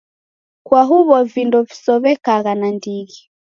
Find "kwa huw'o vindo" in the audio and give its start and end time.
0.67-1.59